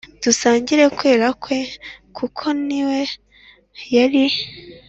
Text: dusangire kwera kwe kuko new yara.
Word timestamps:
dusangire 0.23 0.83
kwera 0.97 1.27
kwe 1.41 1.59
kuko 2.17 2.43
new 2.67 2.89
yara. 3.93 4.25